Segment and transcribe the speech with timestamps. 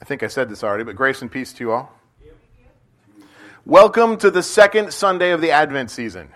[0.00, 1.92] I think I said this already, but grace and peace to you all.
[3.66, 6.30] Welcome to the second Sunday of the Advent season.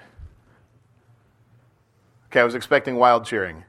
[2.27, 3.64] Okay, I was expecting wild cheering.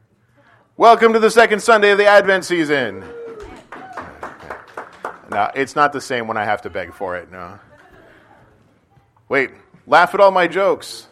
[0.75, 3.05] Welcome to the second Sunday of the Advent season.
[5.31, 7.57] No, it's not the same when I have to beg for it, no.
[9.29, 9.51] Wait,
[9.87, 11.07] laugh at all my jokes.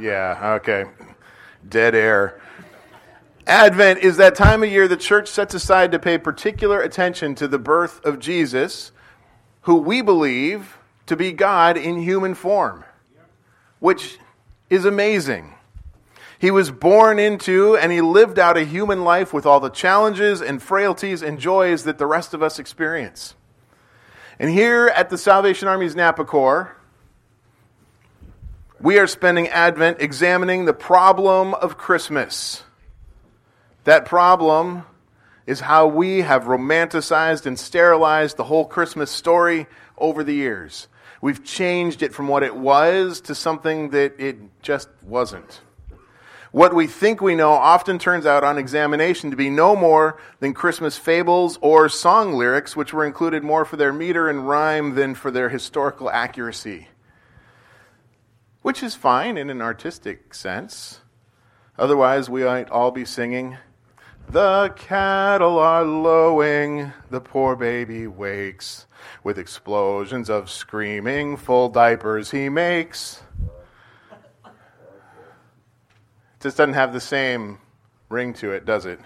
[0.00, 0.84] Yeah, okay.
[1.68, 2.40] Dead air.
[3.46, 7.48] Advent is that time of year the church sets aside to pay particular attention to
[7.48, 8.92] the birth of Jesus,
[9.62, 12.84] who we believe to be God in human form,
[13.80, 14.18] which
[14.70, 15.54] is amazing.
[16.38, 20.40] He was born into and he lived out a human life with all the challenges
[20.40, 23.34] and frailties and joys that the rest of us experience.
[24.38, 26.76] And here at the Salvation Army's Napa Corps,
[28.80, 32.64] we are spending Advent examining the problem of Christmas.
[33.84, 34.84] That problem
[35.46, 39.66] is how we have romanticized and sterilized the whole Christmas story
[39.98, 40.88] over the years.
[41.20, 45.60] We've changed it from what it was to something that it just wasn't.
[46.52, 50.52] What we think we know often turns out on examination to be no more than
[50.52, 55.14] Christmas fables or song lyrics, which were included more for their meter and rhyme than
[55.14, 56.88] for their historical accuracy.
[58.60, 61.00] Which is fine in an artistic sense.
[61.78, 63.56] Otherwise, we might all be singing,
[64.32, 68.86] the cattle are lowing, the poor baby wakes.
[69.22, 73.22] With explosions of screaming, full diapers he makes.
[76.40, 77.58] Just doesn't have the same
[78.08, 78.98] ring to it, does it?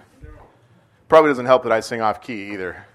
[1.08, 2.86] Probably doesn't help that I sing off key either.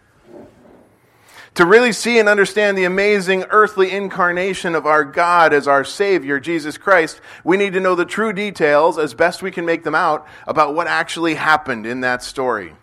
[1.55, 6.39] To really see and understand the amazing earthly incarnation of our God as our Savior,
[6.39, 9.95] Jesus Christ, we need to know the true details, as best we can make them
[9.95, 12.73] out, about what actually happened in that story.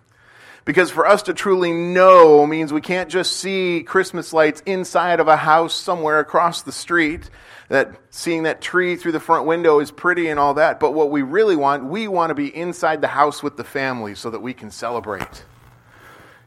[0.67, 5.29] Because for us to truly know means we can't just see Christmas lights inside of
[5.29, 7.31] a house somewhere across the street,
[7.71, 10.79] that seeing that tree through the front window is pretty and all that.
[10.79, 14.15] But what we really want, we want to be inside the house with the family
[14.15, 15.45] so that we can celebrate.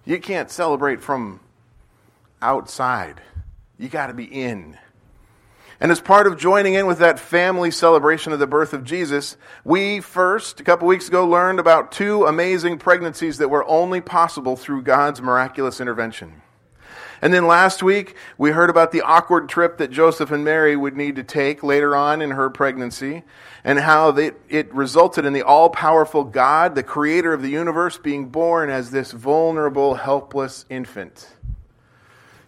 [0.06, 1.40] You can't celebrate from
[2.41, 3.22] outside.
[3.78, 4.78] You got to be in.
[5.81, 9.35] And as part of joining in with that family celebration of the birth of Jesus,
[9.63, 14.56] we first, a couple weeks ago, learned about two amazing pregnancies that were only possible
[14.56, 16.44] through God's miraculous intervention.
[17.19, 20.96] And then last week, we heard about the awkward trip that Joseph and Mary would
[20.96, 23.23] need to take later on in her pregnancy,
[23.63, 27.97] and how they, it resulted in the all powerful God, the creator of the universe,
[27.97, 31.28] being born as this vulnerable, helpless infant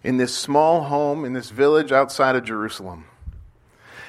[0.04, 3.06] in this small home in this village outside of Jerusalem.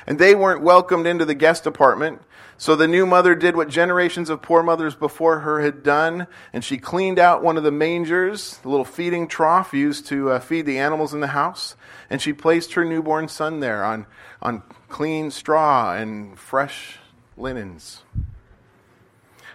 [0.05, 2.21] And they weren't welcomed into the guest apartment.
[2.57, 6.63] So the new mother did what generations of poor mothers before her had done, and
[6.63, 10.65] she cleaned out one of the mangers, the little feeding trough used to uh, feed
[10.65, 11.75] the animals in the house,
[12.09, 14.05] and she placed her newborn son there on,
[14.41, 16.97] on clean straw and fresh
[17.35, 18.03] linens.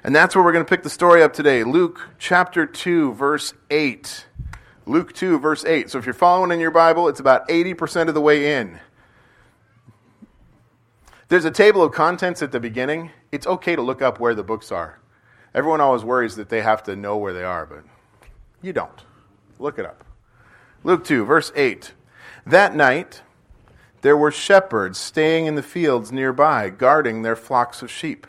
[0.04, 1.64] And that's where we're going to pick the story up today.
[1.64, 4.26] Luke chapter 2, verse 8.
[4.90, 5.88] Luke 2, verse 8.
[5.88, 8.80] So if you're following in your Bible, it's about 80% of the way in.
[11.28, 13.12] There's a table of contents at the beginning.
[13.30, 14.98] It's okay to look up where the books are.
[15.54, 17.84] Everyone always worries that they have to know where they are, but
[18.62, 19.00] you don't.
[19.60, 20.04] Look it up.
[20.82, 21.92] Luke 2, verse 8.
[22.44, 23.22] That night,
[24.00, 28.26] there were shepherds staying in the fields nearby, guarding their flocks of sheep.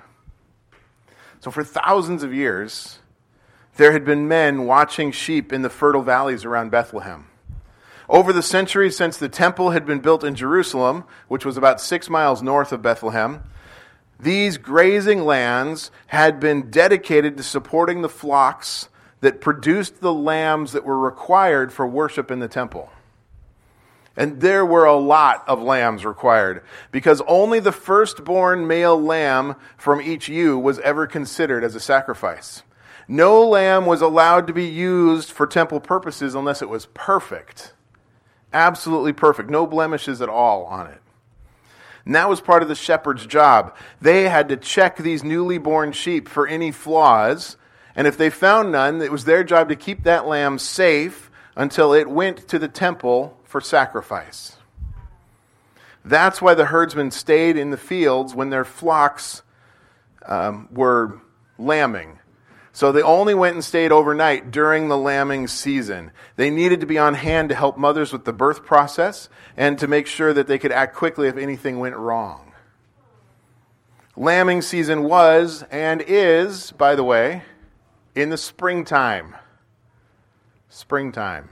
[1.40, 3.00] So, for thousands of years,
[3.82, 7.26] there had been men watching sheep in the fertile valleys around Bethlehem.
[8.08, 12.08] Over the centuries since the temple had been built in Jerusalem, which was about six
[12.08, 13.42] miles north of Bethlehem,
[14.20, 18.88] these grazing lands had been dedicated to supporting the flocks
[19.22, 22.92] that produced the lambs that were required for worship in the temple.
[24.16, 26.62] And there were a lot of lambs required
[26.92, 32.62] because only the firstborn male lamb from each ewe was ever considered as a sacrifice.
[33.12, 37.74] No lamb was allowed to be used for temple purposes unless it was perfect.
[38.54, 39.50] Absolutely perfect.
[39.50, 41.02] No blemishes at all on it.
[42.06, 43.76] And that was part of the shepherd's job.
[44.00, 47.58] They had to check these newly born sheep for any flaws,
[47.98, 51.92] and if they found none, it was their job to keep that lamb safe until
[51.92, 54.56] it went to the temple for sacrifice.
[56.06, 59.42] That's why the herdsmen stayed in the fields when their flocks
[60.26, 61.20] um, were
[61.58, 62.20] lambing.
[62.74, 66.12] So they only went and stayed overnight during the lambing season.
[66.38, 69.28] They needed to be on hand to help mothers with the birth process
[69.58, 72.54] and to make sure that they could act quickly if anything went wrong.
[74.16, 77.44] Lambing season was and is, by the way,
[78.16, 79.36] in the springtime.
[80.70, 81.50] springtime?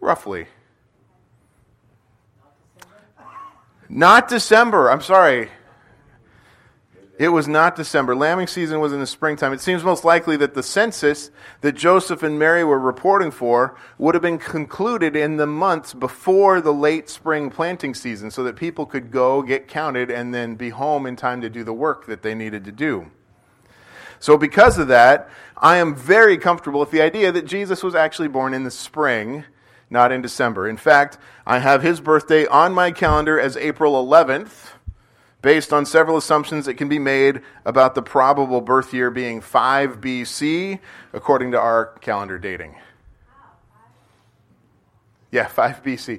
[0.00, 0.46] Roughly.
[3.88, 4.90] Not December.
[4.90, 5.50] I'm sorry.
[7.18, 8.14] It was not December.
[8.14, 9.54] Lambing season was in the springtime.
[9.54, 11.30] It seems most likely that the census
[11.62, 16.60] that Joseph and Mary were reporting for would have been concluded in the months before
[16.60, 20.68] the late spring planting season so that people could go, get counted, and then be
[20.68, 23.10] home in time to do the work that they needed to do.
[24.18, 28.28] So, because of that, I am very comfortable with the idea that Jesus was actually
[28.28, 29.44] born in the spring,
[29.88, 30.68] not in December.
[30.68, 31.16] In fact,
[31.46, 34.75] I have his birthday on my calendar as April 11th
[35.46, 40.00] based on several assumptions that can be made about the probable birth year being 5
[40.00, 40.80] BC,
[41.12, 42.74] according to our calendar dating.
[45.30, 46.18] Yeah, 5 BC.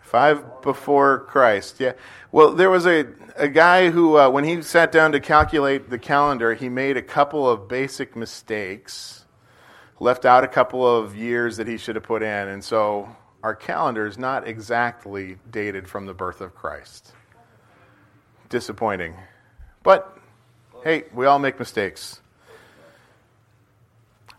[0.00, 1.80] 5 before Christ.
[1.80, 1.92] Yeah.
[2.32, 5.98] Well, there was a, a guy who, uh, when he sat down to calculate the
[5.98, 9.24] calendar, he made a couple of basic mistakes,
[10.00, 12.48] left out a couple of years that he should have put in.
[12.48, 13.08] And so
[13.42, 17.14] our calendar is not exactly dated from the birth of Christ
[18.54, 19.16] disappointing.
[19.82, 20.16] But
[20.84, 22.20] hey, we all make mistakes.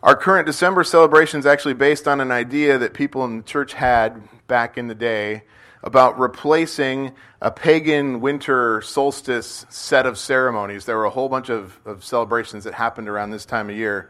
[0.01, 3.73] Our current December celebration is actually based on an idea that people in the church
[3.73, 5.44] had back in the day
[5.83, 10.85] about replacing a pagan winter solstice set of ceremonies.
[10.85, 14.09] There were a whole bunch of, of celebrations that happened around this time of year,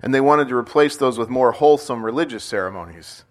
[0.00, 3.24] and they wanted to replace those with more wholesome religious ceremonies.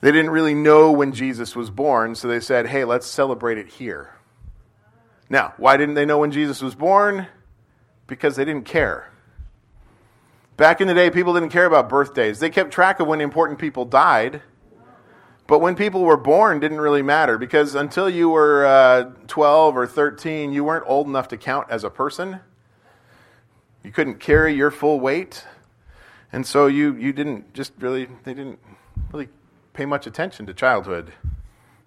[0.00, 3.68] They didn't really know when Jesus was born, so they said, hey, let's celebrate it
[3.68, 4.17] here.
[5.30, 7.26] Now, why didn't they know when Jesus was born?
[8.06, 9.10] Because they didn't care.
[10.56, 12.40] Back in the day, people didn't care about birthdays.
[12.40, 14.42] They kept track of when important people died.
[15.46, 19.86] But when people were born, didn't really matter because until you were uh, 12 or
[19.86, 22.40] 13, you weren't old enough to count as a person.
[23.82, 25.44] You couldn't carry your full weight.
[26.32, 28.58] And so you, you didn't just really, they didn't
[29.10, 29.28] really
[29.72, 31.12] pay much attention to childhood.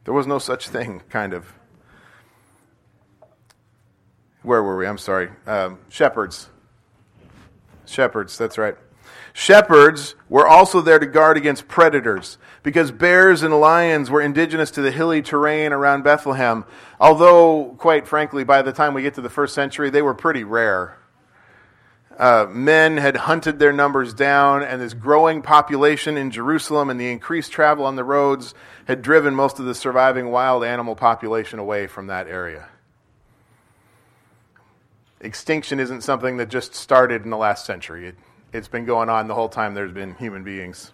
[0.05, 1.53] There was no such thing, kind of
[4.43, 4.87] where were we?
[4.87, 5.29] I'm sorry.
[5.45, 6.49] Um, shepherds.
[7.85, 8.75] Shepherds, that's right.
[9.33, 14.81] Shepherds were also there to guard against predators because bears and lions were indigenous to
[14.81, 16.65] the hilly terrain around Bethlehem.
[16.99, 20.43] Although, quite frankly, by the time we get to the first century, they were pretty
[20.43, 20.97] rare.
[22.17, 27.09] Uh, men had hunted their numbers down, and this growing population in Jerusalem and the
[27.09, 28.53] increased travel on the roads
[28.85, 32.67] had driven most of the surviving wild animal population away from that area
[35.21, 38.07] extinction isn't something that just started in the last century.
[38.07, 38.15] It,
[38.53, 40.91] it's been going on the whole time there's been human beings.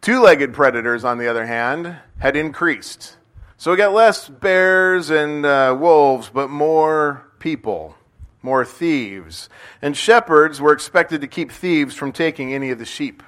[0.00, 3.16] Two legged predators, on the other hand, had increased.
[3.56, 7.96] So we got less bears and uh, wolves, but more people,
[8.42, 9.48] more thieves.
[9.82, 13.22] And shepherds were expected to keep thieves from taking any of the sheep.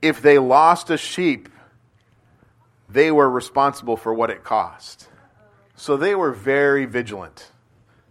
[0.00, 1.48] If they lost a sheep,
[2.88, 5.08] they were responsible for what it cost.
[5.76, 7.52] So they were very vigilant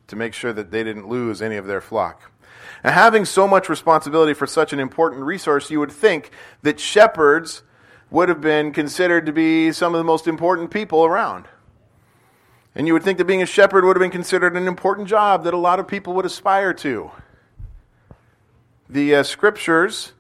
[0.07, 2.31] to make sure that they didn't lose any of their flock.
[2.83, 6.29] And having so much responsibility for such an important resource, you would think
[6.62, 7.63] that shepherds
[8.12, 11.47] would have been considered to be some of the most important people around.
[12.75, 15.44] And you would think that being a shepherd would have been considered an important job
[15.45, 17.10] that a lot of people would aspire to.
[18.88, 20.13] The uh, scriptures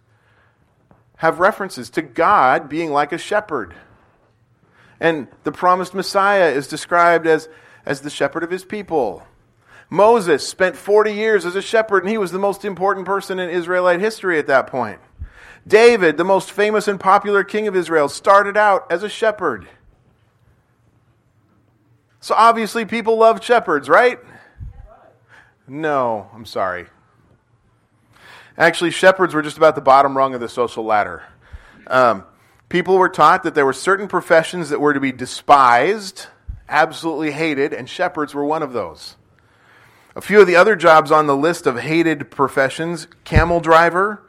[1.17, 3.75] have references to God being like a shepherd.
[4.99, 7.49] And the promised Messiah is described as,
[7.85, 9.23] as the shepherd of his people.
[9.89, 13.49] Moses spent 40 years as a shepherd, and he was the most important person in
[13.49, 14.99] Israelite history at that point.
[15.67, 19.67] David, the most famous and popular king of Israel, started out as a shepherd.
[22.19, 24.19] So obviously, people love shepherds, right?
[25.67, 26.87] No, I'm sorry.
[28.57, 31.23] Actually, shepherds were just about the bottom rung of the social ladder.
[31.87, 32.23] Um,
[32.69, 36.27] People were taught that there were certain professions that were to be despised,
[36.67, 39.17] absolutely hated, and shepherds were one of those.
[40.15, 44.23] A few of the other jobs on the list of hated professions camel driver,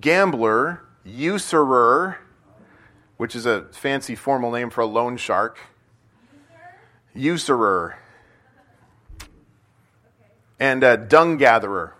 [0.00, 2.18] gambler, usurer,
[3.16, 5.58] which is a fancy formal name for a loan shark,
[7.14, 7.98] usurer,
[10.58, 11.94] and a dung gatherer.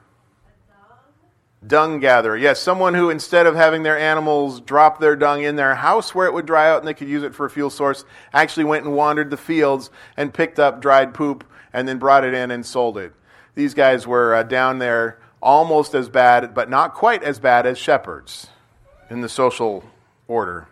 [1.64, 2.36] Dung gatherer.
[2.36, 6.26] Yes, someone who instead of having their animals drop their dung in their house where
[6.26, 8.84] it would dry out and they could use it for a fuel source, actually went
[8.84, 12.66] and wandered the fields and picked up dried poop and then brought it in and
[12.66, 13.12] sold it.
[13.54, 17.78] These guys were uh, down there almost as bad, but not quite as bad as
[17.78, 18.48] shepherds
[19.08, 19.84] in the social
[20.26, 20.66] order.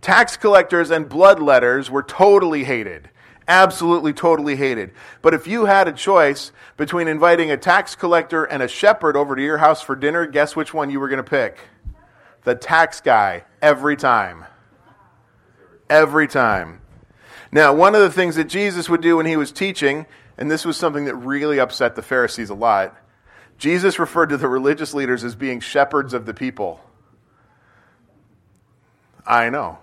[0.00, 3.10] Tax collectors and bloodletters were totally hated.
[3.46, 4.92] Absolutely, totally hated.
[5.20, 9.36] But if you had a choice between inviting a tax collector and a shepherd over
[9.36, 11.58] to your house for dinner, guess which one you were going to pick?
[12.44, 14.46] The tax guy, every time.
[15.90, 16.80] Every time.
[17.52, 20.06] Now, one of the things that Jesus would do when he was teaching,
[20.38, 22.96] and this was something that really upset the Pharisees a lot,
[23.58, 26.80] Jesus referred to the religious leaders as being shepherds of the people.
[29.26, 29.78] I know.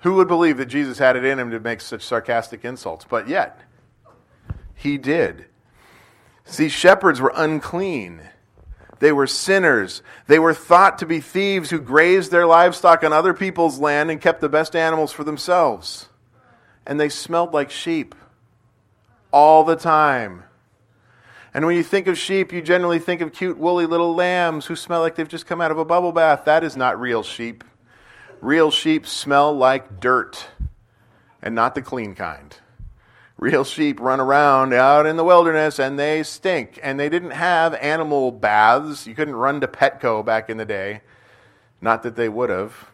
[0.00, 3.04] Who would believe that Jesus had it in him to make such sarcastic insults?
[3.08, 3.60] But yet,
[4.74, 5.46] he did.
[6.44, 8.20] See, shepherds were unclean.
[8.98, 10.02] They were sinners.
[10.26, 14.20] They were thought to be thieves who grazed their livestock on other people's land and
[14.20, 16.08] kept the best animals for themselves.
[16.86, 18.14] And they smelled like sheep
[19.32, 20.44] all the time.
[21.52, 24.76] And when you think of sheep, you generally think of cute, woolly little lambs who
[24.76, 26.44] smell like they've just come out of a bubble bath.
[26.44, 27.64] That is not real sheep.
[28.46, 30.46] Real sheep smell like dirt
[31.42, 32.56] and not the clean kind.
[33.36, 36.78] Real sheep run around out in the wilderness and they stink.
[36.80, 39.04] And they didn't have animal baths.
[39.04, 41.00] You couldn't run to Petco back in the day.
[41.80, 42.92] Not that they would have.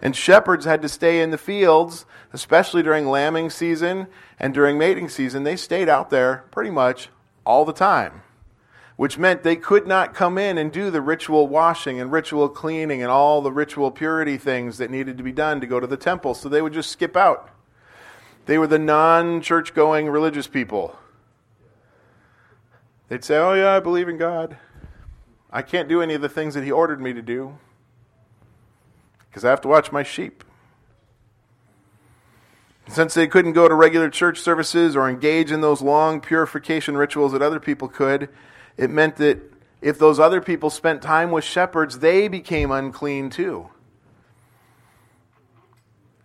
[0.00, 4.06] And shepherds had to stay in the fields, especially during lambing season
[4.38, 5.42] and during mating season.
[5.42, 7.10] They stayed out there pretty much
[7.44, 8.22] all the time
[8.98, 13.00] which meant they could not come in and do the ritual washing and ritual cleaning
[13.00, 15.96] and all the ritual purity things that needed to be done to go to the
[15.96, 16.34] temple.
[16.34, 17.48] So they would just skip out.
[18.46, 20.98] They were the non church going religious people.
[23.08, 24.58] They'd say, Oh, yeah, I believe in God.
[25.48, 27.56] I can't do any of the things that He ordered me to do
[29.30, 30.42] because I have to watch my sheep.
[32.88, 37.30] Since they couldn't go to regular church services or engage in those long purification rituals
[37.30, 38.28] that other people could,
[38.78, 39.40] it meant that
[39.82, 43.68] if those other people spent time with shepherds, they became unclean too.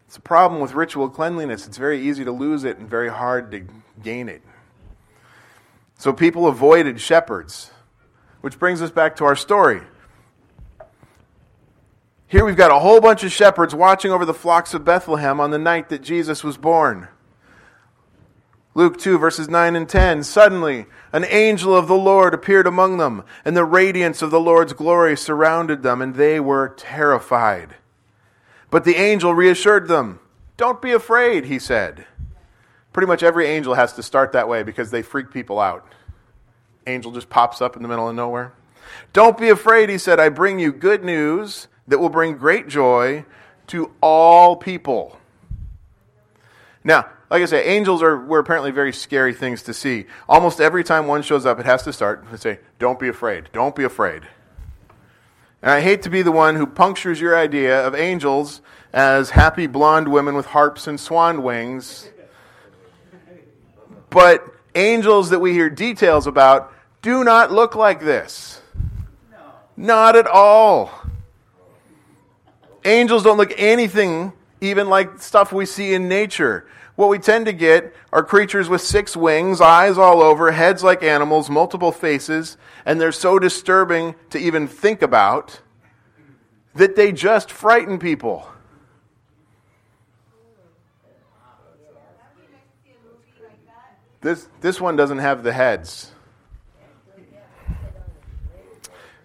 [0.07, 1.67] It's a problem with ritual cleanliness.
[1.67, 3.65] It's very easy to lose it and very hard to
[4.01, 4.43] gain it.
[5.97, 7.71] So people avoided shepherds,
[8.41, 9.81] which brings us back to our story.
[12.27, 15.51] Here we've got a whole bunch of shepherds watching over the flocks of Bethlehem on
[15.51, 17.07] the night that Jesus was born.
[18.75, 20.23] Luke 2, verses 9 and 10.
[20.23, 24.73] Suddenly, an angel of the Lord appeared among them, and the radiance of the Lord's
[24.73, 27.75] glory surrounded them, and they were terrified.
[28.71, 30.19] But the angel reassured them.
[30.57, 32.07] Don't be afraid, he said.
[32.91, 35.87] Pretty much every angel has to start that way because they freak people out.
[36.87, 38.53] Angel just pops up in the middle of nowhere.
[39.13, 40.19] Don't be afraid, he said.
[40.19, 43.25] I bring you good news that will bring great joy
[43.67, 45.19] to all people.
[46.83, 50.05] Now, like I say, angels are were apparently very scary things to see.
[50.29, 53.49] Almost every time one shows up, it has to start and say, "Don't be afraid.
[53.51, 54.21] Don't be afraid."
[55.63, 58.61] And I hate to be the one who punctures your idea of angels
[58.93, 62.07] as happy blonde women with harps and swan wings.
[64.11, 66.71] But angels that we hear details about
[67.01, 68.61] do not look like this.
[69.31, 69.37] No.
[69.75, 70.91] Not at all.
[72.85, 76.67] Angels don't look anything even like stuff we see in nature.
[76.95, 81.01] What we tend to get are creatures with six wings, eyes all over, heads like
[81.01, 85.61] animals, multiple faces, and they're so disturbing to even think about
[86.75, 88.47] that they just frighten people.
[94.21, 96.11] This, this one doesn't have the heads.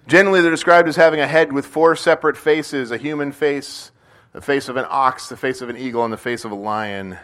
[0.08, 3.92] Generally, they're described as having a head with four separate faces a human face,
[4.32, 6.56] the face of an ox, the face of an eagle, and the face of a
[6.56, 7.18] lion.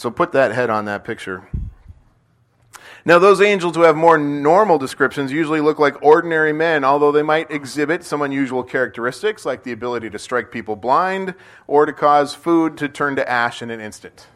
[0.00, 1.46] So put that head on that picture.
[3.04, 7.22] Now, those angels who have more normal descriptions usually look like ordinary men, although they
[7.22, 11.34] might exhibit some unusual characteristics, like the ability to strike people blind
[11.66, 14.26] or to cause food to turn to ash in an instant.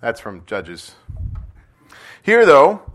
[0.00, 0.96] That's from Judges.
[2.20, 2.90] Here, though,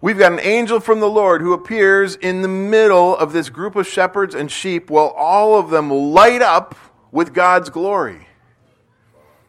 [0.00, 3.76] we've got an angel from the Lord who appears in the middle of this group
[3.76, 6.74] of shepherds and sheep while all of them light up
[7.12, 8.25] with God's glory.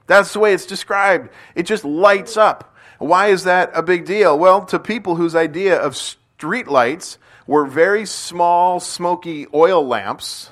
[0.07, 1.29] That's the way it's described.
[1.53, 2.75] It just lights up.
[2.97, 4.37] Why is that a big deal?
[4.37, 10.49] Well, to people whose idea of street lights were very small, smoky oil lamps,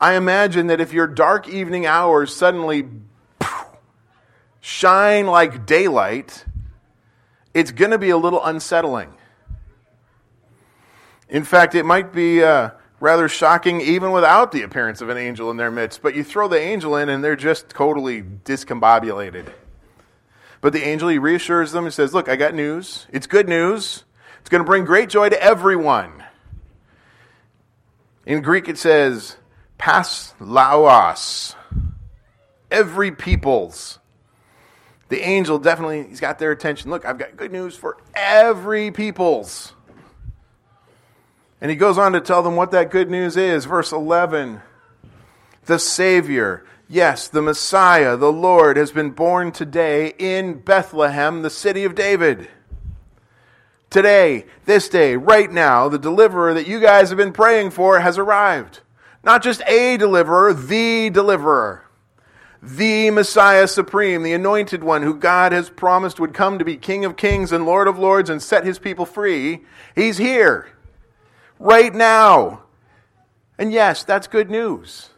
[0.00, 2.88] I imagine that if your dark evening hours suddenly
[4.60, 6.44] shine like daylight,
[7.54, 9.14] it's going to be a little unsettling.
[11.28, 12.44] In fact, it might be.
[12.44, 12.70] Uh,
[13.04, 16.00] rather shocking even without the appearance of an angel in their midst.
[16.00, 19.52] But you throw the angel in and they're just totally discombobulated.
[20.62, 23.06] But the angel, he reassures them and says, Look, I got news.
[23.12, 24.04] It's good news.
[24.40, 26.24] It's going to bring great joy to everyone.
[28.24, 29.36] In Greek, it says,
[29.76, 31.54] Pas laos.
[32.70, 33.98] Every peoples.
[35.10, 36.90] The angel definitely, he's got their attention.
[36.90, 39.73] Look, I've got good news for every peoples.
[41.64, 43.64] And he goes on to tell them what that good news is.
[43.64, 44.60] Verse 11
[45.64, 51.84] The Savior, yes, the Messiah, the Lord, has been born today in Bethlehem, the city
[51.84, 52.50] of David.
[53.88, 58.18] Today, this day, right now, the deliverer that you guys have been praying for has
[58.18, 58.80] arrived.
[59.22, 61.86] Not just a deliverer, the deliverer.
[62.62, 67.06] The Messiah Supreme, the anointed one who God has promised would come to be King
[67.06, 69.64] of Kings and Lord of Lords and set his people free.
[69.94, 70.73] He's here
[71.58, 72.62] right now.
[73.58, 75.10] And yes, that's good news.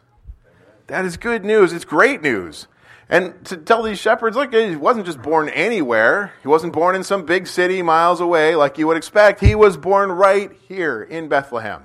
[0.88, 1.73] That is good news.
[1.73, 2.69] It's great news.
[3.09, 6.33] And to tell these shepherds, look, he wasn't just born anywhere.
[6.43, 9.40] He wasn't born in some big city miles away like you would expect.
[9.40, 11.85] He was born right here in Bethlehem,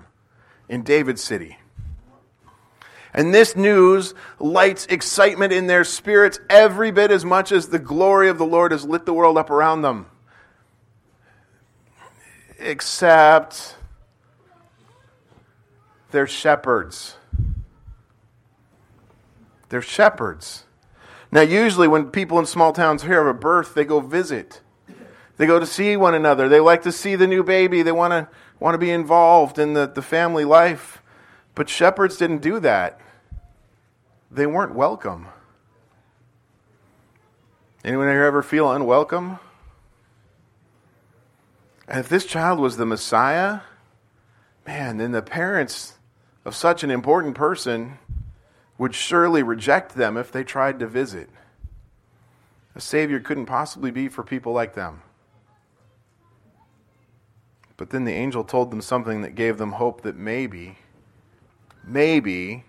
[0.67, 1.57] in David's city.
[3.13, 8.29] And this news lights excitement in their spirits every bit as much as the glory
[8.29, 10.07] of the Lord has lit the world up around them.
[12.57, 13.75] Except
[16.11, 17.15] they're shepherds.
[19.69, 20.65] They're shepherds.
[21.31, 24.61] Now, usually when people in small towns hear of a birth, they go visit.
[25.37, 26.49] They go to see one another.
[26.49, 27.81] They like to see the new baby.
[27.81, 28.27] They want to,
[28.59, 31.01] want to be involved in the, the family life.
[31.55, 32.99] But shepherds didn't do that.
[34.29, 35.27] They weren't welcome.
[37.83, 39.39] Anyone here ever feel unwelcome?
[41.87, 43.61] And if this child was the Messiah,
[44.67, 45.93] man, then the parents
[46.45, 47.99] of such an important person
[48.77, 51.29] would surely reject them if they tried to visit.
[52.75, 55.01] A Savior couldn't possibly be for people like them.
[57.77, 60.77] But then the angel told them something that gave them hope that maybe,
[61.83, 62.63] maybe,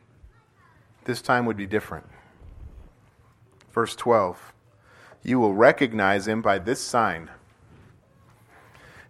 [1.05, 2.07] this time would be different.
[3.73, 4.53] Verse 12
[5.23, 7.31] You will recognize him by this sign.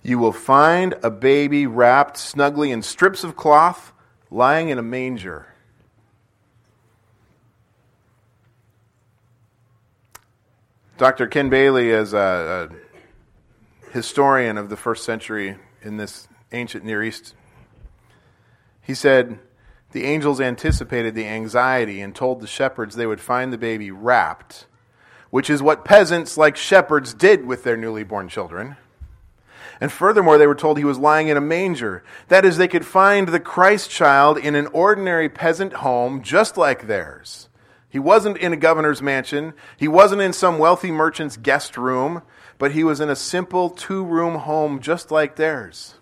[0.02, 3.91] You will find a baby wrapped snugly in strips of cloth,
[4.32, 5.46] lying in a manger.
[10.96, 11.26] Dr.
[11.26, 17.34] Ken Bailey is a, a historian of the first century in this ancient Near East.
[18.80, 19.38] He said,
[19.90, 24.66] The angels anticipated the anxiety and told the shepherds they would find the baby wrapped,
[25.30, 28.76] which is what peasants like shepherds did with their newly born children.
[29.82, 32.04] And furthermore, they were told he was lying in a manger.
[32.28, 36.86] That is, they could find the Christ child in an ordinary peasant home just like
[36.86, 37.48] theirs.
[37.88, 39.54] He wasn't in a governor's mansion.
[39.76, 42.22] He wasn't in some wealthy merchant's guest room,
[42.58, 45.96] but he was in a simple two room home just like theirs.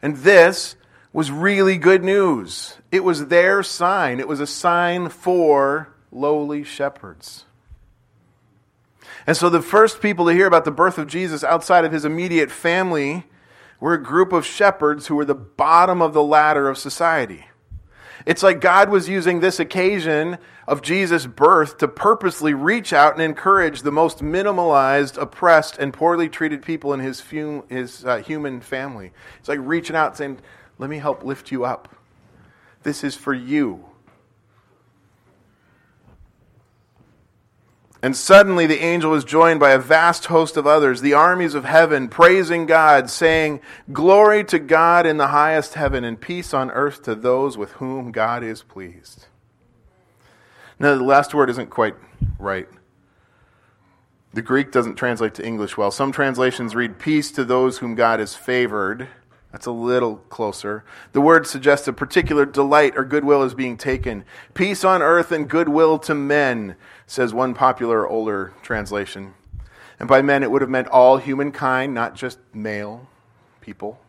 [0.00, 0.76] And this
[1.12, 2.76] was really good news.
[2.92, 7.44] It was their sign, it was a sign for lowly shepherds.
[9.26, 12.04] And so the first people to hear about the birth of Jesus outside of his
[12.04, 13.24] immediate family
[13.80, 17.46] were a group of shepherds who were the bottom of the ladder of society.
[18.26, 23.22] It's like God was using this occasion of Jesus' birth to purposely reach out and
[23.22, 27.20] encourage the most minimalized, oppressed, and poorly treated people in his,
[27.68, 29.12] his uh, human family.
[29.38, 30.38] It's like reaching out saying,
[30.78, 31.94] Let me help lift you up.
[32.82, 33.84] This is for you.
[38.04, 41.64] And suddenly the angel was joined by a vast host of others, the armies of
[41.64, 43.62] heaven, praising God, saying,
[43.94, 48.12] Glory to God in the highest heaven, and peace on earth to those with whom
[48.12, 49.28] God is pleased.
[50.78, 51.94] Now, the last word isn't quite
[52.38, 52.68] right.
[54.34, 55.90] The Greek doesn't translate to English well.
[55.90, 59.08] Some translations read, Peace to those whom God has favored.
[59.54, 60.82] That's a little closer.
[61.12, 64.24] The word suggests a particular delight or goodwill is being taken.
[64.52, 66.74] Peace on earth and goodwill to men
[67.06, 69.34] says one popular older translation.
[70.00, 73.06] And by men, it would have meant all humankind, not just male
[73.60, 74.00] people.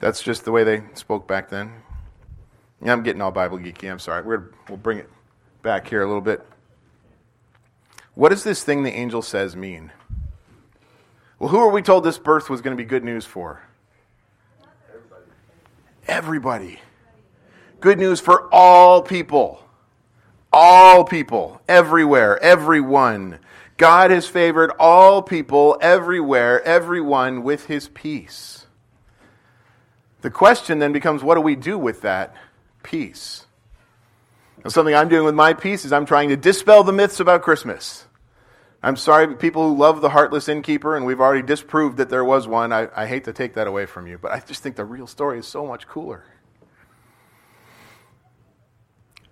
[0.00, 1.72] That's just the way they spoke back then.
[2.84, 3.88] Yeah, I'm getting all Bible geeky.
[3.88, 4.24] I'm sorry.
[4.24, 5.08] We're, we'll bring it
[5.62, 6.44] back here a little bit.
[8.16, 9.92] What does this thing the angel says mean?
[11.38, 13.62] Well, who are we told this birth was going to be good news for?
[16.06, 16.80] Everybody.
[17.80, 19.62] Good news for all people.
[20.52, 23.38] All people, everywhere, everyone.
[23.78, 28.66] God has favored all people, everywhere, everyone with his peace.
[30.20, 32.34] The question then becomes what do we do with that
[32.82, 33.46] peace?
[34.62, 37.42] Now, something I'm doing with my peace is I'm trying to dispel the myths about
[37.42, 38.06] Christmas.
[38.84, 42.48] I'm sorry, people who love the heartless innkeeper, and we've already disproved that there was
[42.48, 42.72] one.
[42.72, 45.06] I, I hate to take that away from you, but I just think the real
[45.06, 46.24] story is so much cooler.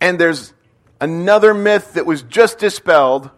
[0.00, 0.52] And there's
[1.00, 3.30] another myth that was just dispelled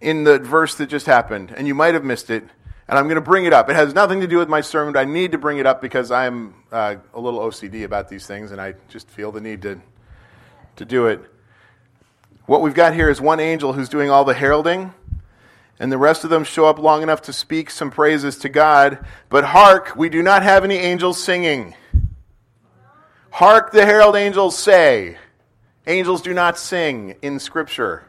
[0.00, 2.44] in the verse that just happened, and you might have missed it,
[2.88, 3.68] and I'm going to bring it up.
[3.68, 5.82] It has nothing to do with my sermon, but I need to bring it up
[5.82, 9.60] because I'm uh, a little OCD about these things, and I just feel the need
[9.62, 9.82] to,
[10.76, 11.20] to do it.
[12.46, 14.94] What we've got here is one angel who's doing all the heralding,
[15.80, 19.04] and the rest of them show up long enough to speak some praises to God.
[19.28, 21.74] But hark, we do not have any angels singing.
[23.30, 25.18] Hark the herald angels say.
[25.86, 28.04] Angels do not sing in Scripture.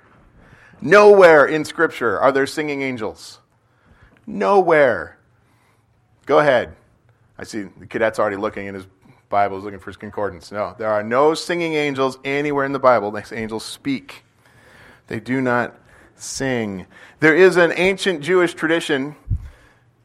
[0.82, 3.40] Nowhere in Scripture are there singing angels.
[4.26, 5.18] Nowhere.
[6.26, 6.76] Go ahead.
[7.38, 8.86] I see the cadet's already looking in his
[9.30, 10.52] Bible, he's looking for his concordance.
[10.52, 13.12] No, there are no singing angels anywhere in the Bible.
[13.12, 14.24] The angels speak.
[15.08, 15.76] They do not
[16.22, 16.86] sing.
[17.20, 19.16] There is an ancient Jewish tradition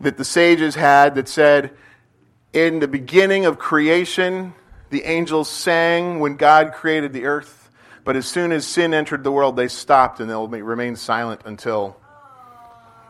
[0.01, 1.71] that the sages had that said,
[2.53, 4.55] in the beginning of creation,
[4.91, 7.71] the angels sang when God created the earth,
[8.05, 11.97] but as soon as sin entered the world, they stopped and they'll remain silent until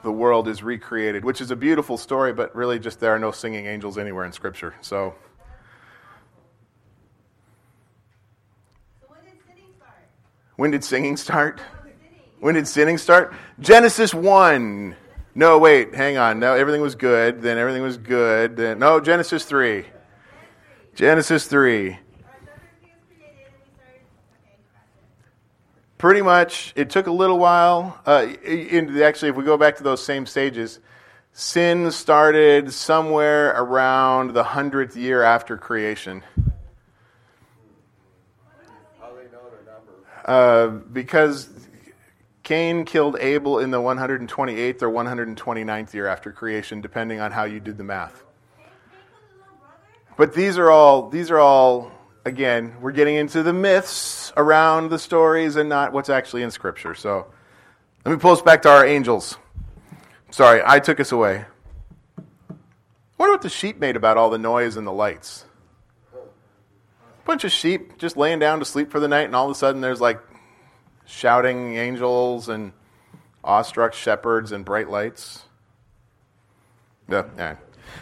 [0.02, 3.32] the world is recreated, which is a beautiful story, but really just there are no
[3.32, 4.74] singing angels anywhere in Scripture.
[4.82, 5.14] So.
[10.56, 11.60] When did singing start?
[11.60, 11.83] When did
[12.64, 13.32] sinning start?
[13.58, 14.94] Genesis 1.
[15.34, 16.38] No, wait, hang on.
[16.38, 17.40] No, everything was good.
[17.40, 18.56] Then everything was good.
[18.56, 19.86] Then no, Genesis 3.
[20.94, 21.98] Genesis 3.
[25.96, 27.98] Pretty much, it took a little while.
[28.04, 30.80] Uh, in, actually, if we go back to those same stages,
[31.32, 36.22] sin started somewhere around the hundredth year after creation.
[40.24, 41.48] Uh, because
[42.44, 47.58] Cain killed Abel in the 128th or 129th year after creation, depending on how you
[47.58, 48.22] did the math.
[50.16, 51.90] But these are all these are all
[52.24, 56.94] again, we're getting into the myths around the stories and not what's actually in scripture.
[56.94, 57.26] So
[58.04, 59.36] let me pull us back to our angels.
[60.30, 61.46] Sorry, I took us away.
[63.16, 65.44] What the sheep made about all the noise and the lights.
[66.14, 69.50] A bunch of sheep just laying down to sleep for the night, and all of
[69.50, 70.20] a sudden there's like
[71.04, 72.72] shouting angels and
[73.42, 75.42] awestruck shepherds and bright lights.
[77.08, 77.56] Yeah.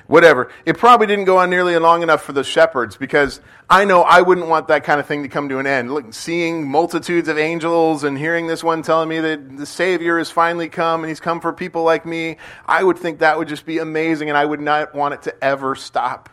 [0.06, 0.50] Whatever.
[0.64, 4.22] It probably didn't go on nearly long enough for the shepherds because I know I
[4.22, 5.92] wouldn't want that kind of thing to come to an end.
[5.92, 10.30] Look, seeing multitudes of angels and hearing this one telling me that the Savior has
[10.30, 12.36] finally come and he's come for people like me,
[12.66, 15.44] I would think that would just be amazing and I would not want it to
[15.44, 16.30] ever stop.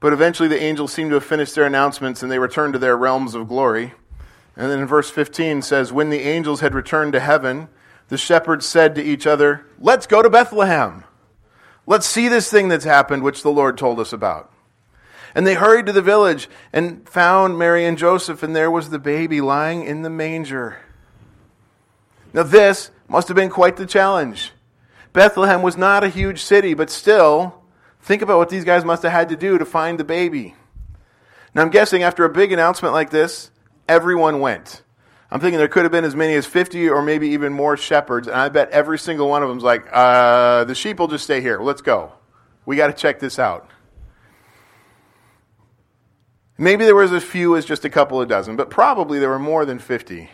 [0.00, 2.96] But eventually the angels seem to have finished their announcements and they return to their
[2.96, 3.94] realms of glory.
[4.58, 7.68] And then in verse 15 says, When the angels had returned to heaven,
[8.08, 11.04] the shepherds said to each other, Let's go to Bethlehem.
[11.86, 14.52] Let's see this thing that's happened, which the Lord told us about.
[15.32, 18.98] And they hurried to the village and found Mary and Joseph, and there was the
[18.98, 20.80] baby lying in the manger.
[22.32, 24.52] Now, this must have been quite the challenge.
[25.12, 27.62] Bethlehem was not a huge city, but still,
[28.02, 30.56] think about what these guys must have had to do to find the baby.
[31.54, 33.52] Now, I'm guessing after a big announcement like this,
[33.88, 34.82] everyone went.
[35.30, 38.28] I'm thinking there could have been as many as 50 or maybe even more shepherds,
[38.28, 41.40] and I bet every single one of them's like, uh, the sheep will just stay
[41.40, 41.60] here.
[41.60, 42.12] Let's go.
[42.64, 43.68] We got to check this out.
[46.56, 49.38] Maybe there was as few as just a couple of dozen, but probably there were
[49.38, 50.28] more than 50.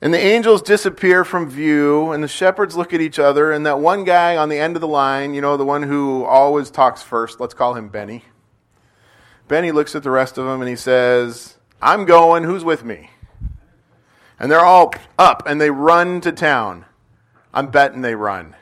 [0.00, 3.80] And the angels disappear from view, and the shepherds look at each other, and that
[3.80, 7.02] one guy on the end of the line, you know, the one who always talks
[7.02, 8.24] first, let's call him Benny.
[9.46, 12.44] Benny looks at the rest of them and he says, I'm going.
[12.44, 13.10] Who's with me?
[14.38, 16.84] And they're all up and they run to town.
[17.52, 18.56] I'm betting they run.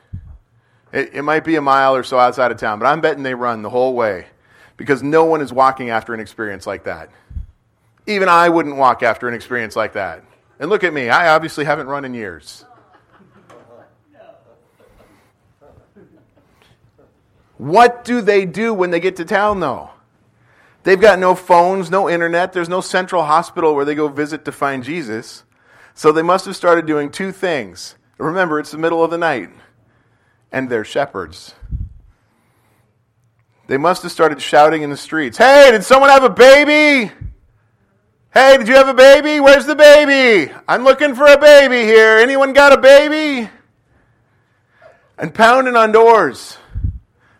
[0.92, 3.35] It, it, might be a mile or so outside of town, but I'm betting they
[3.35, 4.27] run the whole way
[4.77, 7.11] because no one is walking after an experience like that.
[8.07, 10.22] Even I wouldn't walk after an experience like that.
[10.59, 12.64] And look at me, I obviously haven't run in years.
[17.62, 19.90] What do they do when they get to town, though?
[20.85, 22.53] They've got no phones, no internet.
[22.53, 25.45] There's no central hospital where they go visit to find Jesus.
[25.95, 27.97] So they must have started doing two things.
[28.18, 29.51] Remember, it's the middle of the night,
[30.51, 31.55] and they're shepherds.
[33.66, 37.12] They must have started shouting in the streets Hey, did someone have a baby?
[38.33, 39.40] Hey, did you have a baby?
[39.40, 40.53] Where's the baby?
[40.66, 42.16] I'm looking for a baby here.
[42.16, 43.51] Anyone got a baby?
[45.18, 46.57] And pounding on doors.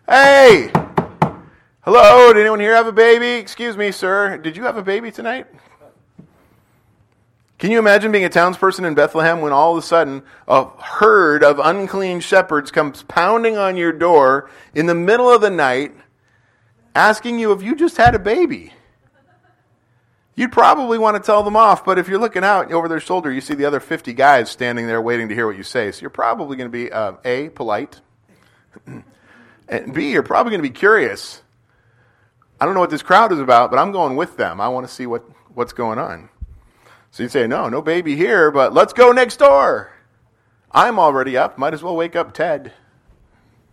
[0.07, 0.71] Hey,
[1.85, 3.31] Hello, did anyone here have a baby?
[3.31, 4.37] Excuse me, sir.
[4.37, 5.47] Did you have a baby tonight?
[7.59, 11.43] Can you imagine being a townsperson in Bethlehem when all of a sudden a herd
[11.43, 15.91] of unclean shepherds comes pounding on your door in the middle of the night
[16.95, 18.71] asking you if you just had a baby?
[20.35, 23.29] You'd probably want to tell them off, but if you're looking out over their shoulder,
[23.29, 25.91] you see the other 50 guys standing there waiting to hear what you say.
[25.91, 27.99] So you're probably going to be uh, A, polite,
[29.67, 31.42] and B, you're probably going to be curious.
[32.63, 34.61] I don't know what this crowd is about, but I'm going with them.
[34.61, 36.29] I want to see what, what's going on.
[37.11, 39.91] So you'd say, No, no baby here, but let's go next door.
[40.71, 41.57] I'm already up.
[41.57, 42.71] Might as well wake up Ted.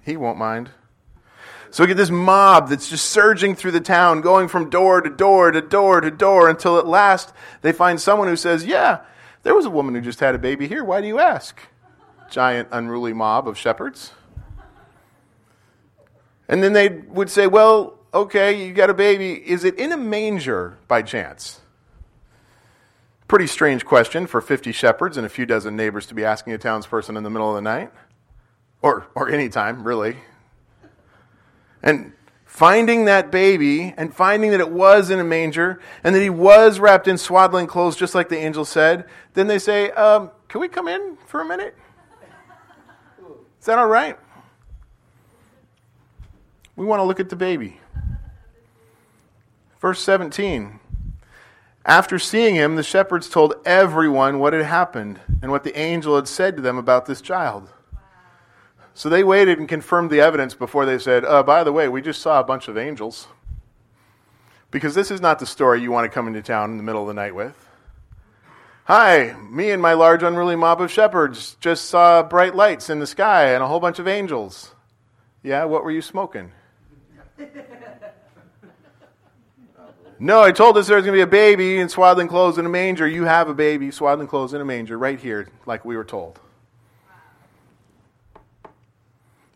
[0.05, 0.70] He won't mind.
[1.70, 5.09] So we get this mob that's just surging through the town, going from door to
[5.09, 9.03] door to door to door until at last they find someone who says, Yeah,
[9.44, 10.83] there was a woman who just had a baby here.
[10.83, 11.61] Why do you ask?
[12.29, 14.11] Giant, unruly mob of shepherds.
[16.48, 19.33] And then they would say, Well, okay, you got a baby.
[19.35, 21.61] Is it in a manger by chance?
[23.29, 26.59] Pretty strange question for 50 shepherds and a few dozen neighbors to be asking a
[26.59, 27.92] townsperson in the middle of the night.
[28.83, 30.16] Or, or any time, really.
[31.83, 32.12] And
[32.44, 36.81] finding that baby and finding that it was in a manger and that he was
[36.81, 40.68] wrapped in swaddling clothes, just like the angel said, then they say, um, Can we
[40.68, 41.77] come in for a minute?
[43.61, 44.18] Is that all right?
[46.77, 47.80] We want to look at the baby.
[49.81, 50.79] Verse 17.
[51.87, 56.29] After seeing him, the shepherds told everyone what had happened and what the angel had
[56.29, 57.71] said to them about this child.
[58.93, 62.03] So they waited and confirmed the evidence before they said, uh, by the way, we
[62.03, 63.29] just saw a bunch of angels.
[64.71, 67.01] Because this is not the story you want to come into town in the middle
[67.01, 67.57] of the night with.
[68.85, 73.07] Hi, me and my large unruly mob of shepherds just saw bright lights in the
[73.07, 74.75] sky and a whole bunch of angels.
[75.43, 76.53] Yeah, what were you smoking?
[80.23, 82.67] No, I told us there was going to be a baby in swaddling clothes in
[82.67, 83.09] a manger.
[83.09, 86.39] You have a baby swaddling clothes in a manger right here, like we were told.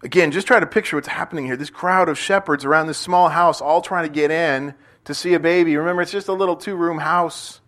[0.02, 1.56] Again, just try to picture what's happening here.
[1.56, 5.34] This crowd of shepherds around this small house, all trying to get in to see
[5.34, 5.76] a baby.
[5.76, 7.60] Remember, it's just a little two room house.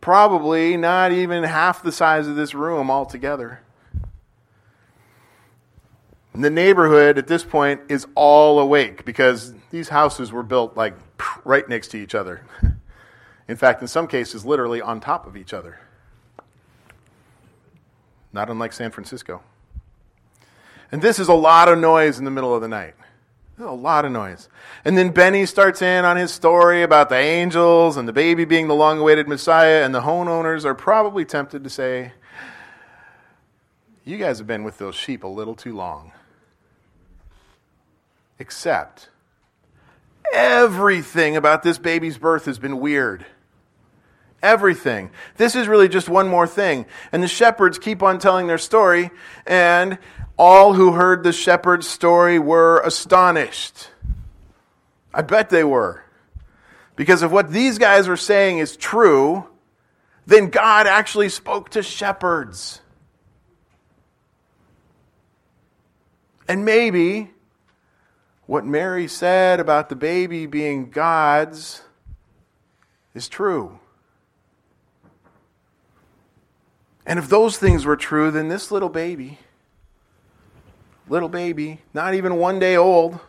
[0.00, 3.60] Probably not even half the size of this room altogether.
[6.32, 10.94] And the neighborhood at this point is all awake because these houses were built like
[11.44, 12.42] right next to each other.
[13.48, 15.80] In fact, in some cases, literally on top of each other.
[18.32, 19.42] Not unlike San Francisco.
[20.92, 22.94] And this is a lot of noise in the middle of the night.
[23.58, 24.48] a lot of noise.
[24.84, 28.68] And then Benny starts in on his story about the angels and the baby being
[28.68, 32.12] the long awaited Messiah, and the homeowners are probably tempted to say,
[34.04, 36.12] You guys have been with those sheep a little too long.
[38.38, 39.09] Except,
[40.32, 43.24] everything about this baby's birth has been weird.
[44.42, 45.10] Everything.
[45.36, 46.86] This is really just one more thing.
[47.12, 49.10] And the shepherds keep on telling their story,
[49.46, 49.98] and
[50.38, 53.90] all who heard the shepherd's story were astonished.
[55.12, 56.02] I bet they were.
[56.96, 59.46] Because if what these guys were saying is true,
[60.26, 62.80] then God actually spoke to shepherds.
[66.48, 67.30] And maybe
[68.50, 71.82] what Mary said about the baby being God's
[73.14, 73.78] is true.
[77.06, 79.38] And if those things were true, then this little baby
[81.08, 83.20] little baby, not even one day old,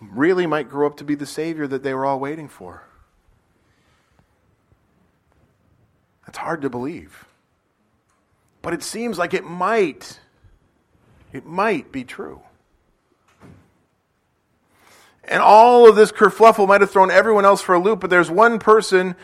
[0.00, 2.84] really might grow up to be the Savior that they were all waiting for.
[6.24, 7.24] That's hard to believe.
[8.62, 10.20] But it seems like it might.
[11.32, 12.42] It might be true.
[15.24, 18.30] And all of this kerfluffle might have thrown everyone else for a loop, but there's
[18.30, 19.14] one person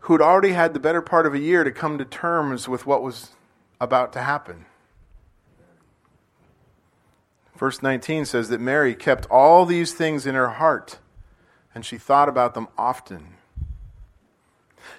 [0.00, 3.02] who'd already had the better part of a year to come to terms with what
[3.02, 3.30] was
[3.80, 4.66] about to happen.
[7.56, 10.98] Verse 19 says that Mary kept all these things in her heart,
[11.74, 13.37] and she thought about them often.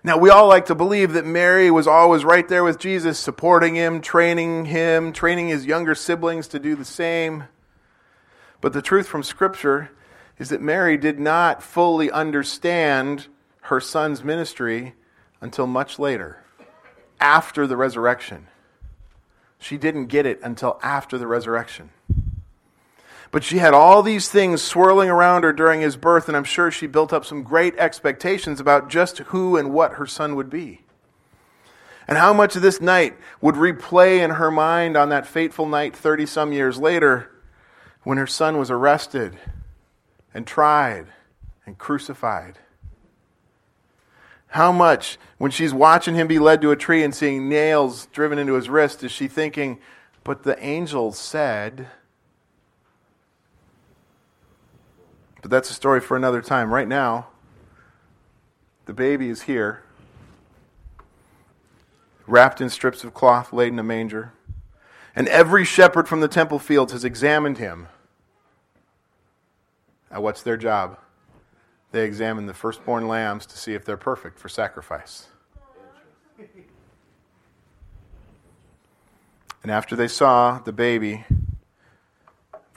[0.03, 3.75] Now, we all like to believe that Mary was always right there with Jesus, supporting
[3.75, 7.45] him, training him, training his younger siblings to do the same.
[8.61, 9.91] But the truth from Scripture
[10.37, 13.27] is that Mary did not fully understand
[13.63, 14.95] her son's ministry
[15.41, 16.43] until much later,
[17.19, 18.47] after the resurrection.
[19.59, 21.91] She didn't get it until after the resurrection.
[23.31, 26.71] But she had all these things swirling around her during his birth, and I'm sure
[26.71, 30.81] she built up some great expectations about just who and what her son would be.
[32.07, 35.95] And how much of this night would replay in her mind on that fateful night
[35.95, 37.29] 30 some years later
[38.01, 39.37] when her son was arrested
[40.33, 41.05] and tried
[41.67, 42.57] and crucified.
[44.47, 48.39] How much, when she's watching him be led to a tree and seeing nails driven
[48.39, 49.79] into his wrist, is she thinking,
[50.23, 51.87] but the angel said.
[55.41, 56.73] But that's a story for another time.
[56.73, 57.27] Right now,
[58.85, 59.83] the baby is here,
[62.27, 64.33] wrapped in strips of cloth, laid in a manger.
[65.15, 67.87] And every shepherd from the temple fields has examined him.
[70.11, 70.97] Now, what's their job?
[71.91, 75.27] They examine the firstborn lambs to see if they're perfect for sacrifice.
[79.61, 81.25] And after they saw the baby,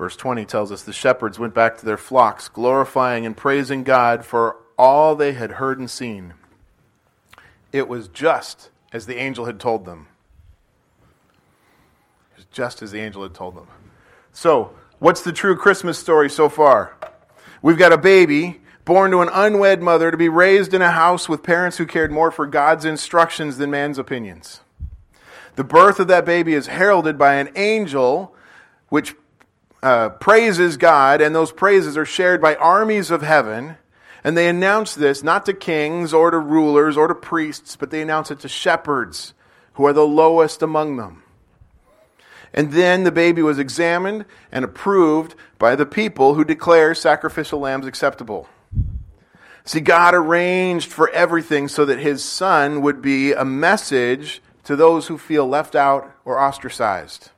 [0.02, 4.24] verse 20 tells us the shepherds went back to their flocks, glorifying and praising God
[4.24, 6.34] for all they had heard and seen.
[7.70, 10.08] It was just as the angel had told them.
[12.32, 13.68] It was just as the angel had told them.
[14.32, 16.96] So, what's the true Christmas story so far?
[17.62, 21.28] We've got a baby born to an unwed mother to be raised in a house
[21.28, 24.62] with parents who cared more for God's instructions than man's opinions.
[25.54, 28.34] The birth of that baby is heralded by an angel
[28.88, 29.14] which
[29.82, 33.76] uh, praises God, and those praises are shared by armies of heaven.
[34.24, 38.02] And they announce this not to kings or to rulers or to priests, but they
[38.02, 39.34] announce it to shepherds
[39.74, 41.22] who are the lowest among them.
[42.54, 47.86] And then the baby was examined and approved by the people who declare sacrificial lambs
[47.86, 48.48] acceptable.
[49.64, 55.06] See, God arranged for everything so that his son would be a message to those
[55.06, 57.30] who feel left out or ostracized.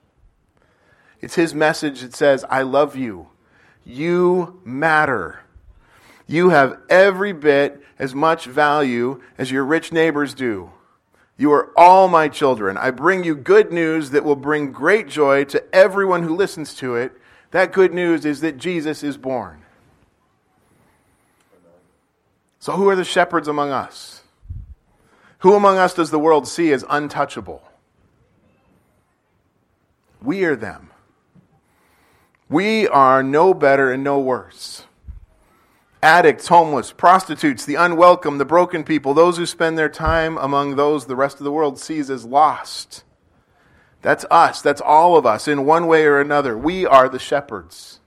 [1.24, 3.28] It's his message that says, I love you.
[3.82, 5.40] You matter.
[6.26, 10.70] You have every bit as much value as your rich neighbors do.
[11.38, 12.76] You are all my children.
[12.76, 16.94] I bring you good news that will bring great joy to everyone who listens to
[16.96, 17.12] it.
[17.52, 19.62] That good news is that Jesus is born.
[22.58, 24.20] So, who are the shepherds among us?
[25.38, 27.62] Who among us does the world see as untouchable?
[30.20, 30.90] We are them.
[32.54, 34.84] We are no better and no worse.
[36.00, 41.06] Addicts, homeless, prostitutes, the unwelcome, the broken people, those who spend their time among those
[41.06, 43.02] the rest of the world sees as lost.
[44.02, 44.62] That's us.
[44.62, 46.56] That's all of us in one way or another.
[46.56, 47.98] We are the shepherds.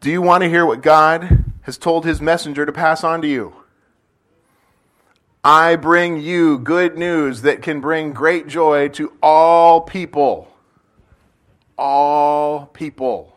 [0.00, 3.28] Do you want to hear what God has told his messenger to pass on to
[3.28, 3.52] you?
[5.44, 10.53] I bring you good news that can bring great joy to all people.
[11.76, 13.36] All people.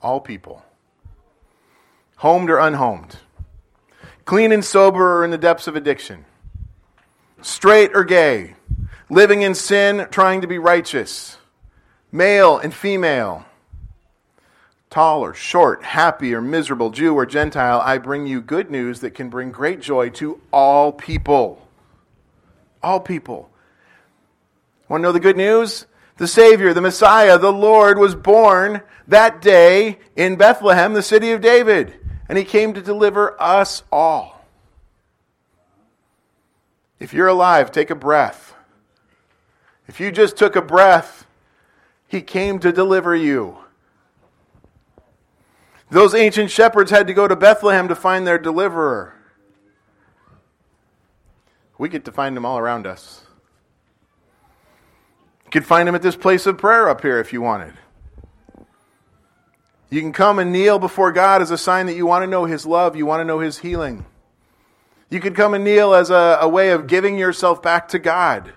[0.00, 0.64] All people.
[2.16, 3.16] Homed or unhomed.
[4.24, 6.24] Clean and sober or in the depths of addiction.
[7.40, 8.54] Straight or gay.
[9.10, 11.36] Living in sin, trying to be righteous.
[12.10, 13.44] Male and female
[14.92, 19.14] tall or short, happy or miserable, Jew or Gentile, I bring you good news that
[19.14, 21.66] can bring great joy to all people.
[22.82, 23.48] All people.
[24.92, 25.86] Want to know the good news?
[26.18, 31.40] The Savior, the Messiah, the Lord was born that day in Bethlehem, the city of
[31.40, 31.94] David,
[32.28, 34.44] and he came to deliver us all.
[37.00, 38.54] If you're alive, take a breath.
[39.88, 41.26] If you just took a breath,
[42.06, 43.56] he came to deliver you.
[45.88, 49.14] Those ancient shepherds had to go to Bethlehem to find their deliverer.
[51.78, 53.22] We get to find him all around us.
[55.52, 57.74] You could find him at this place of prayer up here if you wanted.
[59.90, 62.46] You can come and kneel before God as a sign that you want to know
[62.46, 64.06] his love, you want to know his healing.
[65.10, 68.54] You could come and kneel as a, a way of giving yourself back to God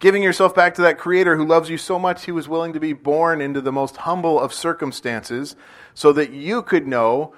[0.00, 2.80] giving yourself back to that creator who loves you so much he was willing to
[2.80, 5.56] be born into the most humble of circumstances
[5.94, 7.34] so that you could know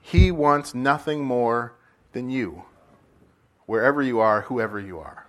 [0.00, 1.74] he wants nothing more
[2.12, 2.64] than you,
[3.66, 5.25] wherever you are, whoever you are.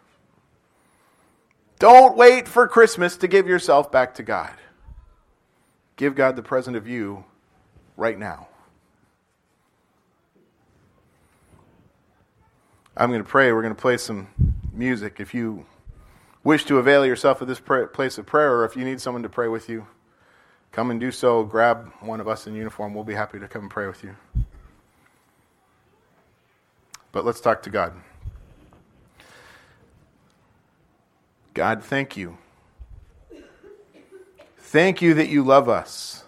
[1.80, 4.54] Don't wait for Christmas to give yourself back to God.
[5.96, 7.26] Give God the present of you
[7.96, 8.48] right now.
[12.96, 13.52] I'm going to pray.
[13.52, 14.28] We're going to play some
[14.74, 15.20] music.
[15.20, 15.66] If you
[16.44, 19.30] wish to avail yourself of this place of prayer, or if you need someone to
[19.30, 19.86] pray with you,
[20.72, 21.44] come and do so.
[21.44, 22.96] Grab one of us in uniform.
[22.96, 24.16] We'll be happy to come and pray with you.
[27.12, 27.94] But let's talk to God.
[31.58, 32.38] God, thank you.
[34.60, 36.24] Thank you that you love us.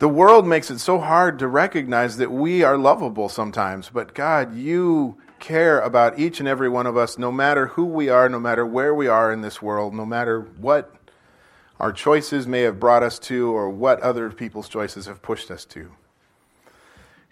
[0.00, 4.54] The world makes it so hard to recognize that we are lovable sometimes, but God,
[4.54, 8.38] you care about each and every one of us, no matter who we are, no
[8.38, 10.94] matter where we are in this world, no matter what
[11.78, 15.64] our choices may have brought us to or what other people's choices have pushed us
[15.64, 15.92] to.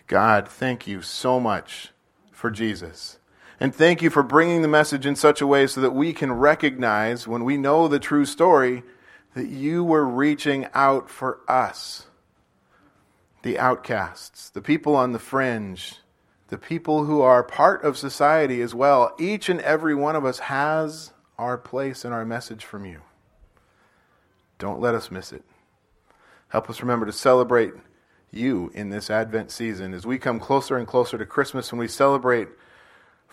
[0.07, 1.91] God, thank you so much
[2.33, 3.18] for Jesus.
[3.61, 6.33] And thank you for bringing the message in such a way so that we can
[6.33, 8.85] recognize when we know the true story
[9.35, 12.07] that you were reaching out for us,
[13.43, 15.97] the outcasts, the people on the fringe,
[16.49, 19.15] the people who are part of society as well.
[19.19, 23.01] Each and every one of us has our place and our message from you.
[24.59, 25.45] Don't let us miss it.
[26.49, 27.75] Help us remember to celebrate
[28.31, 31.89] you in this Advent season as we come closer and closer to Christmas when we
[31.89, 32.49] celebrate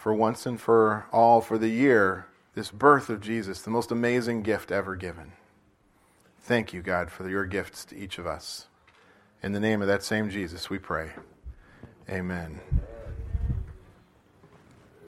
[0.06, 4.44] for once and for all for the year this birth of Jesus, the most amazing
[4.44, 5.32] gift ever given.
[6.42, 8.68] Thank you, God, for your gifts to each of us.
[9.42, 11.10] In the name of that same Jesus, we pray.
[12.08, 12.62] Amen.